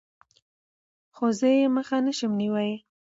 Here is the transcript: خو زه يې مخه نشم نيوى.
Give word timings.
خو 1.15 1.25
زه 1.39 1.47
يې 1.57 1.65
مخه 1.75 1.97
نشم 2.05 2.31
نيوى. 2.39 2.71